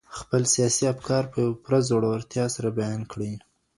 خپل 0.19 0.41
سياسي 0.53 0.83
افکار 0.93 1.23
په 1.33 1.41
پوره 1.61 1.79
زړورتيا 1.89 2.45
سره 2.55 2.69
بيان 2.79 3.01
کړئ. 3.11 3.33